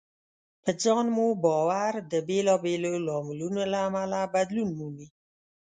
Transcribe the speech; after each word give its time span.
په 0.63 0.71
ځان 0.81 1.05
مو 1.15 1.27
باور 1.43 1.93
د 2.11 2.13
بېلابېلو 2.27 2.91
لاملونو 3.07 3.61
له 3.71 3.79
امله 3.87 4.19
بدلون 4.33 4.69
مومي. 4.77 5.07